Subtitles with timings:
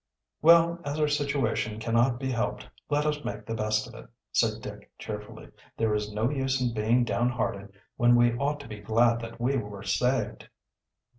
[0.41, 4.59] "Well, as our situation cannot be helped, let us make the best of it," said
[4.59, 5.49] Dick cheerfully.
[5.77, 9.57] "There is no use in being downhearted when we ought to be glad that we
[9.57, 10.49] were saved."